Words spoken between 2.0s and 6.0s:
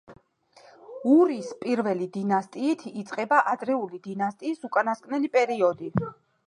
დინასტიით იწყება ადრეული დინასტიის უკანასკნელი პერიოდი.